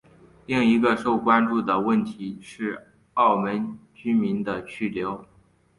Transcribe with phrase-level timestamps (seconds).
[0.47, 5.23] 另一个受关注的问题是澳门居民的去留。